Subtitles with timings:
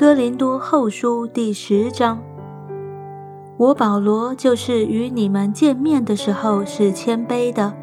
[0.00, 2.18] 哥林多后书第十章。
[3.58, 7.74] 我保罗就是与你们见面的时候是谦卑的，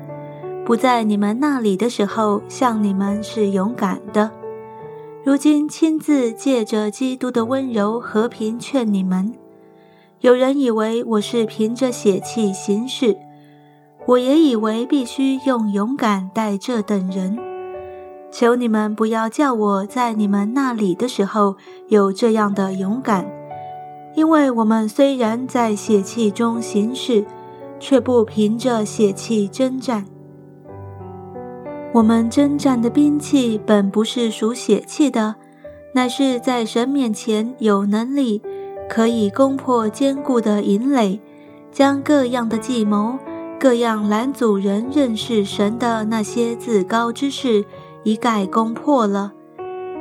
[0.66, 4.32] 不在你们那里的时候向你们是勇敢的。
[5.24, 9.32] 如今亲自借着基督的温柔和平劝你们。
[10.22, 13.16] 有人以为我是凭着血气行事，
[14.08, 17.38] 我也以为必须用勇敢待这等人。
[18.32, 21.56] 求你们不要叫我在你们那里的时候
[21.88, 23.26] 有这样的勇敢。
[24.16, 27.24] 因为我们虽然在血气中行事，
[27.80, 30.06] 却不凭着血气征战。
[31.94, 35.36] 我们征战的兵器本不是属血气的，
[35.94, 38.42] 乃是在神面前有能力，
[38.90, 41.20] 可以攻破坚固的营垒，
[41.72, 43.18] 将各样的计谋、
[43.60, 47.64] 各样拦阻人认识神的那些自高之事
[48.08, 49.34] 一概攻破了，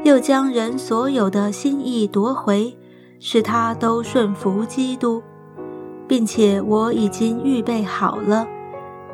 [0.04, 2.78] 又将人所有的心意夺回。
[3.18, 5.20] 使他都顺服基督，
[6.06, 8.46] 并且我已经预备好了，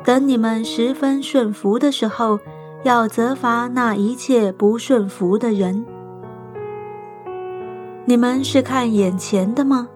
[0.05, 2.39] 等你们十分顺服的时候，
[2.83, 5.83] 要责罚那一切不顺服的人。
[8.05, 9.87] 你们是看眼前的吗？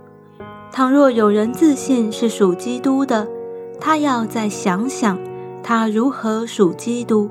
[0.71, 3.27] 倘若有人自信是属基督的，
[3.79, 5.19] 他要再想想，
[5.61, 7.29] 他如何属基督。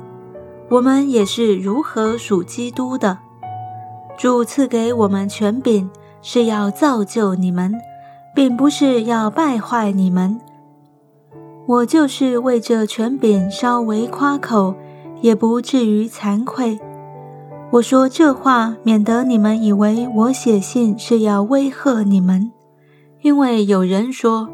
[0.70, 3.18] 我们也是如何属基督的。
[4.18, 5.90] 主赐给我们权柄。
[6.22, 7.72] 是要造就你们，
[8.34, 10.40] 并不是要败坏你们。
[11.68, 14.74] 我就是为这权柄稍微夸口，
[15.20, 16.80] 也不至于惭愧。
[17.70, 22.50] 我说这话，免得你们以为我写信是要威吓你们。
[23.22, 24.48] 因为有人说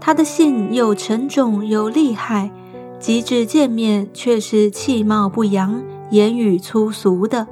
[0.00, 2.52] 他的信又沉重又厉害，
[3.06, 7.46] 及至见面却是气貌不扬、言语粗俗的。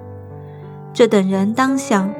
[0.92, 2.12] 这等人当想。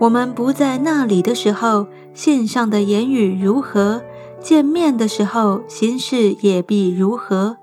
[0.00, 4.00] 我们不在那里的时候，信上的言语如何；
[4.40, 7.58] 见面的时候，行事也必如何。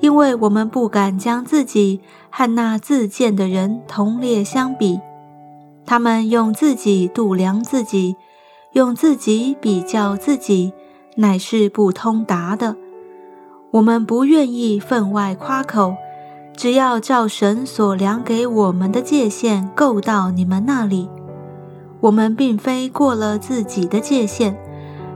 [0.00, 5.00] 因为我们不敢将自己和那自见的人同列相比。
[5.86, 8.16] 他们用自己度量自己，
[8.72, 10.74] 用自己比较自己，
[11.16, 12.76] 乃是不通达的。
[13.72, 15.96] 我们不愿意分外夸口，
[16.54, 21.08] 只要照神所量给我们的界限够到你们那里。
[22.00, 24.54] 我们并非过了自己的界限，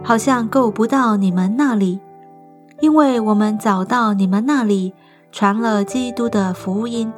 [0.02, 2.00] 好像够不到你们那里，
[2.80, 4.94] 因为我们早到你们那里
[5.30, 7.12] 传了基督的福音。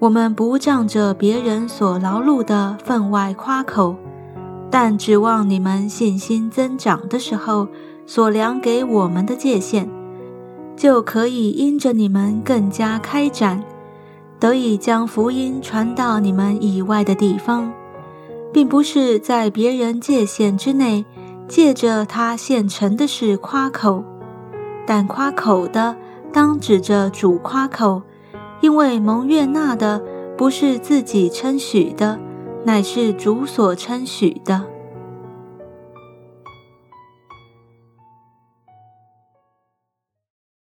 [0.00, 3.94] 我们不仗着别人所劳碌的分外夸口，
[4.72, 7.68] 但指望你们信心增长的时候
[8.04, 9.88] 所量给我们的界限，
[10.76, 13.64] 就可以因着你们更加开展，
[14.38, 17.72] 得以将福音传到你们以外的地方。
[18.52, 21.04] 并不是在别人界限之内，
[21.46, 24.02] 借着他现成的事夸口，
[24.86, 25.94] 但夸口的
[26.32, 28.00] 当指着主夸口，
[28.62, 30.02] 因为蒙悦纳的
[30.38, 32.18] 不是自己称许的，
[32.64, 34.64] 乃是主所称许的。